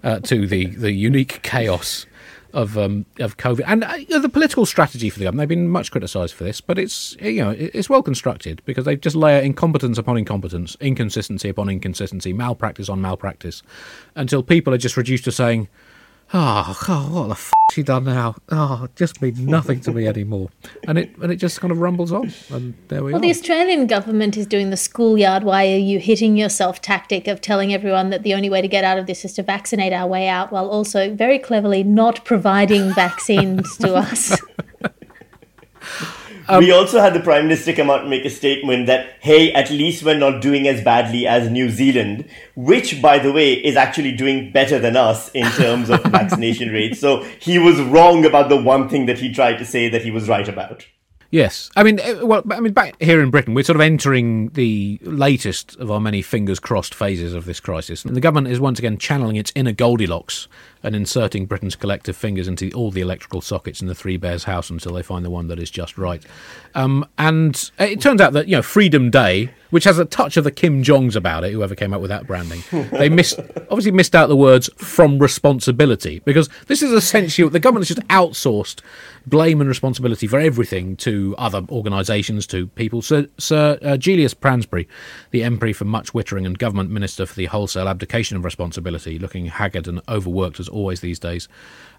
[0.04, 2.06] uh, to the, the unique chaos
[2.54, 5.50] of um, of COVID and uh, the political strategy for the government.
[5.50, 8.96] They've been much criticised for this, but it's you know it's well constructed because they
[8.96, 13.64] just layer incompetence upon incompetence, inconsistency upon inconsistency, malpractice on malpractice,
[14.16, 15.68] until people are just reduced to saying
[16.34, 18.36] oh, God, what the f she done now?
[18.50, 20.50] Oh, it just means nothing to me anymore.
[20.88, 23.22] And it and it just kind of rumbles on, and there we well, are.
[23.22, 27.74] the Australian government is doing the schoolyard why are you hitting yourself tactic of telling
[27.74, 30.28] everyone that the only way to get out of this is to vaccinate our way
[30.28, 34.40] out, while also very cleverly not providing vaccines to us.
[36.50, 39.52] Um, we also had the Prime Minister come out and make a statement that, hey,
[39.54, 43.76] at least we're not doing as badly as New Zealand, which, by the way, is
[43.76, 47.00] actually doing better than us in terms of vaccination rates.
[47.00, 50.12] So he was wrong about the one thing that he tried to say that he
[50.12, 50.86] was right about.
[51.30, 54.50] Yes, I mean, uh, well, I mean, back here in Britain, we're sort of entering
[54.50, 58.06] the latest of our many fingers crossed phases of this crisis.
[58.06, 60.48] And the government is once again channeling its inner Goldilocks
[60.84, 64.70] and inserting Britain's collective fingers into all the electrical sockets in the Three Bears house
[64.70, 66.24] until they find the one that is just right.
[66.76, 70.44] Um, and it turns out that you know Freedom Day, which has a touch of
[70.44, 74.16] the Kim Jongs about it, whoever came up with that branding, they missed obviously missed
[74.16, 78.82] out the words from responsibility because this is essentially the government has just outsourced
[79.28, 83.02] blame and responsibility for everything to other organisations, to people.
[83.02, 84.88] Sir, Sir uh, Julius Pransbury,
[85.32, 89.48] the MP for Much Wittering and government minister for the wholesale abdication of responsibility, looking
[89.48, 91.48] haggard and overworked as always these days,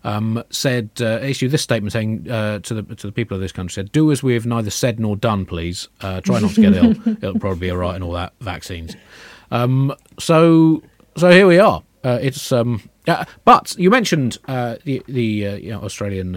[0.05, 3.53] um, said uh, issued this statement saying uh, to the to the people of this
[3.53, 5.89] country said, "Do as we have neither said nor done, please.
[6.01, 6.91] Uh, try not to get ill.
[7.23, 8.97] It'll probably be all right and all that vaccines."
[9.51, 10.83] Um, so
[11.17, 11.83] so here we are.
[12.05, 16.33] Uh, it's um, uh, but you mentioned uh, the the you know, Australian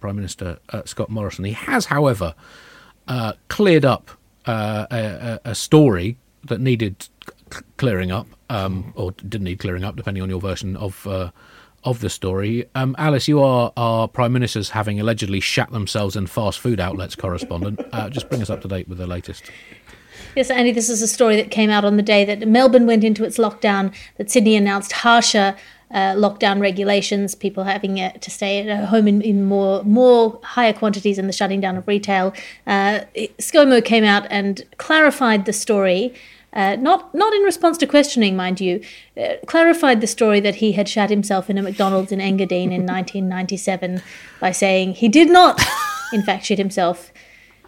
[0.00, 1.44] Prime Minister Scott Morrison.
[1.44, 2.34] He has, however,
[3.48, 4.10] cleared up
[4.46, 7.08] a, a, story that needed
[7.76, 11.30] clearing up, um, or didn't need clearing up, depending on your version of uh,
[11.84, 12.68] of the story.
[12.74, 17.14] Um, Alice, you are our prime ministers having allegedly shat themselves in fast food outlets
[17.14, 17.80] correspondent.
[17.92, 19.50] Uh, just bring us up to date with the latest.
[20.36, 23.04] Yes, Andy, this is a story that came out on the day that Melbourne went
[23.04, 25.56] into its lockdown, that Sydney announced harsher
[25.90, 30.72] uh, lockdown regulations, people having uh, to stay at home in, in, more more higher
[30.72, 32.32] quantities and the shutting down of retail.
[32.66, 33.00] Uh,
[33.38, 36.14] ScoMo came out and clarified the story
[36.52, 38.82] uh, not not in response to questioning, mind you,
[39.16, 42.86] uh, clarified the story that he had shat himself in a McDonald's in Engadine in
[42.86, 44.02] 1997
[44.40, 45.60] by saying he did not,
[46.12, 47.12] in fact, shit himself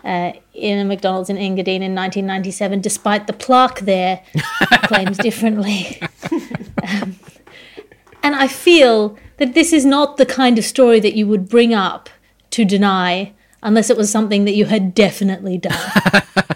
[0.05, 4.23] uh, in a McDonald's in Engadine in 1997, despite the plaque there
[4.85, 6.01] claims differently.
[6.83, 7.17] um,
[8.23, 11.73] and I feel that this is not the kind of story that you would bring
[11.73, 12.11] up
[12.51, 15.93] to deny unless it was something that you had definitely done.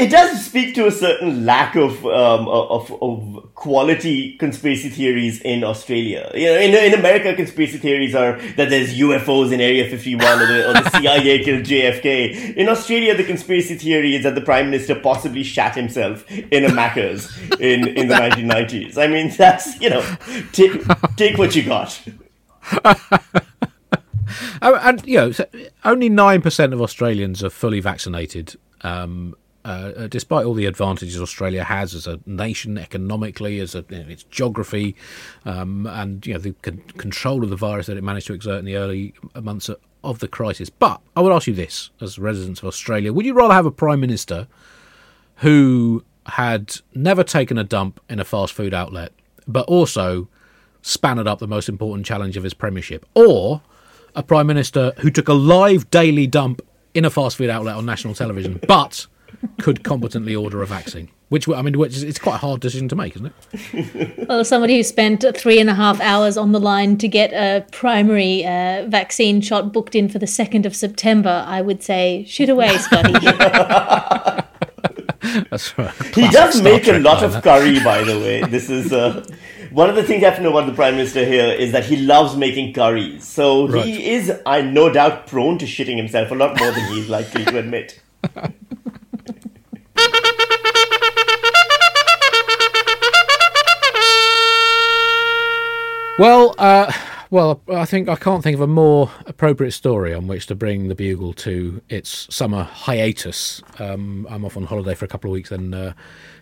[0.00, 5.62] it does speak to a certain lack of, um, of, of quality conspiracy theories in
[5.62, 6.30] Australia.
[6.34, 10.46] You know, in, in America, conspiracy theories are that there's UFOs in Area 51 or
[10.46, 12.56] the, or the CIA killed JFK.
[12.56, 16.68] In Australia, the conspiracy theory is that the Prime Minister possibly shat himself in a
[16.68, 18.96] Macca's in, in the 1990s.
[18.96, 20.16] I mean, that's, you know,
[20.52, 20.82] take,
[21.16, 22.00] take what you got.
[24.62, 25.32] Oh, and you know,
[25.84, 28.56] only nine percent of Australians are fully vaccinated.
[28.82, 33.84] Um, uh, uh, despite all the advantages Australia has as a nation economically, as a,
[33.90, 34.96] you know, its geography,
[35.44, 38.58] um, and you know the con- control of the virus that it managed to exert
[38.58, 39.68] in the early months
[40.02, 40.70] of, the crisis.
[40.70, 43.70] But I would ask you this, as residents of Australia, would you rather have a
[43.70, 44.48] prime minister
[45.36, 49.12] who had never taken a dump in a fast food outlet,
[49.46, 50.26] but also
[50.80, 53.60] spanned up the most important challenge of his premiership, or
[54.14, 56.62] a prime minister who took a live daily dump
[56.94, 59.06] in a fast food outlet on national television, but
[59.60, 61.10] could competently order a vaccine.
[61.28, 64.28] Which I mean, which is, it's quite a hard decision to make, isn't it?
[64.28, 67.64] Well, somebody who spent three and a half hours on the line to get a
[67.70, 72.48] primary uh, vaccine shot booked in for the second of September, I would say, shoot
[72.48, 73.12] away, Scottie.
[75.50, 75.94] That's right.
[76.14, 78.42] He does Star make Trek a lot of curry, by the way.
[78.42, 79.24] This is uh,
[79.70, 81.84] one of the things you have to know about the Prime Minister here is that
[81.84, 83.26] he loves making curries.
[83.26, 83.84] So right.
[83.84, 87.44] he is, I no doubt, prone to shitting himself a lot more than he's likely
[87.44, 88.00] to admit.
[96.20, 96.92] Well, uh,
[97.30, 100.88] well, I think I can't think of a more appropriate story on which to bring
[100.88, 103.62] the Bugle to its summer hiatus.
[103.78, 105.94] Um, I'm off on holiday for a couple of weeks, and uh,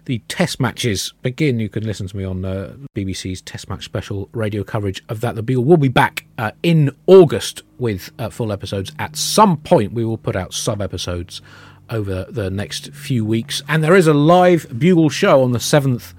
[0.06, 1.60] the Test matches begin.
[1.60, 5.36] You can listen to me on uh, BBC's Test match special radio coverage of that.
[5.36, 8.90] The Bugle will be back uh, in August with uh, full episodes.
[8.98, 11.40] At some point, we will put out sub episodes
[11.88, 13.62] over the next few weeks.
[13.68, 16.14] And there is a live Bugle show on the 7th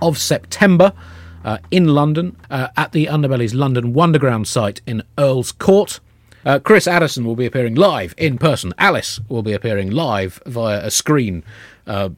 [0.00, 0.92] of September
[1.44, 6.00] uh, in London uh, at the Underbelly's London Wonderground site in Earl's Court.
[6.44, 8.72] Uh, Chris Addison will be appearing live in person.
[8.78, 11.44] Alice will be appearing live via a screen
[11.86, 12.10] uh,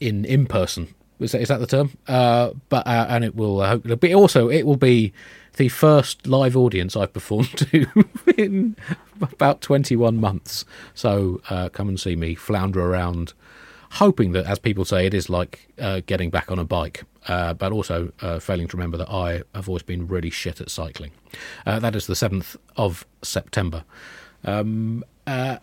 [0.00, 0.94] in in person.
[1.18, 1.90] Is that, is that the term?
[2.08, 5.12] Uh, but uh, and it will uh, be also it will be
[5.56, 7.86] the first live audience I've performed to
[8.38, 8.76] in
[9.20, 10.64] about 21 months.
[10.94, 11.40] So
[11.72, 13.34] come and see me flounder around,
[13.90, 17.54] hoping that, as people say, it is like uh, getting back on a bike, uh,
[17.54, 21.10] but also uh, failing to remember that I have always been really shit at cycling.
[21.66, 23.84] Uh, that is the 7th of September.
[24.44, 25.58] Um, uh,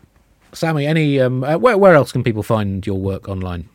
[0.53, 3.69] Sami, any um, where, where else can people find your work online?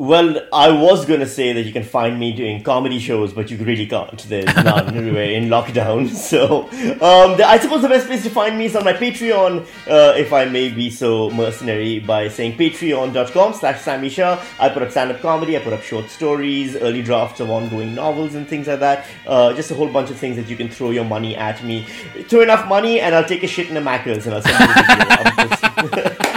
[0.00, 3.50] Well, I was going to say that you can find me doing comedy shows, but
[3.50, 4.16] you really can't.
[4.28, 6.08] There's none in lockdown.
[6.28, 6.64] So,
[7.00, 10.14] um, the, I suppose the best place to find me is on my Patreon, uh,
[10.16, 14.40] if I may be so mercenary, by saying patreon.com slash Sami Shah.
[14.60, 18.34] I put up stand-up comedy, I put up short stories, early drafts of ongoing novels
[18.34, 19.06] and things like that.
[19.26, 21.84] Uh, just a whole bunch of things that you can throw your money at me.
[22.28, 25.86] Throw enough money and I'll take a shit in a Macca's and I'll send you
[25.86, 26.24] the video.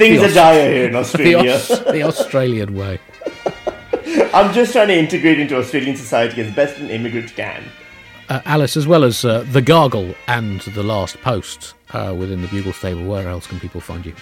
[0.00, 1.58] Things are dire here in Australia.
[1.58, 2.98] The, the Australian way.
[4.32, 7.62] I'm just trying to integrate into Australian society as best an immigrant can.
[8.30, 12.48] Uh, Alice, as well as uh, The Gargle and The Last Post uh, within the
[12.48, 14.14] Bugle stable, where else can people find you?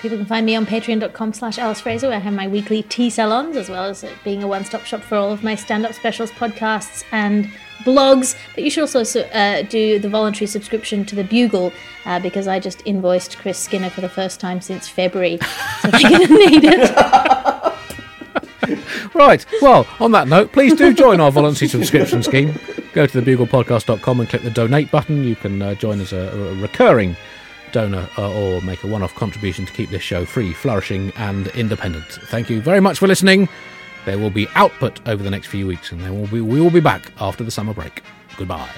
[0.00, 3.10] People can find me on patreon.com slash Alice Fraser, where I have my weekly tea
[3.10, 5.94] salons, as well as being a one stop shop for all of my stand up
[5.94, 7.50] specials, podcasts, and
[7.84, 8.36] blogs.
[8.54, 11.72] But you should also uh, do the voluntary subscription to the Bugle,
[12.04, 15.38] uh, because I just invoiced Chris Skinner for the first time since February.
[15.80, 16.96] So they're going to need it.
[19.14, 19.44] Right.
[19.60, 22.54] Well, on that note, please do join our voluntary subscription scheme.
[22.92, 25.24] Go to thebuglepodcast.com and click the donate button.
[25.24, 27.16] You can uh, join as a, a recurring
[27.72, 31.48] donor uh, or make a one off contribution to keep this show free, flourishing, and
[31.48, 32.04] independent.
[32.04, 33.48] Thank you very much for listening.
[34.04, 36.70] There will be output over the next few weeks, and then we'll be, we will
[36.70, 38.02] be back after the summer break.
[38.36, 38.68] Goodbye.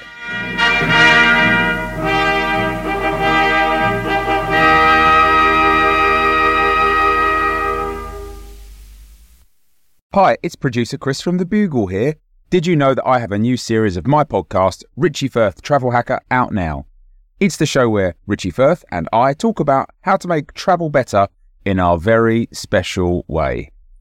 [10.15, 12.15] Hi, it's producer Chris from The Bugle here.
[12.49, 15.91] Did you know that I have a new series of my podcast, Richie Firth Travel
[15.91, 16.87] Hacker, out now?
[17.41, 21.27] It's the show where Richie Firth and I talk about how to make travel better
[21.65, 23.73] in our very special way.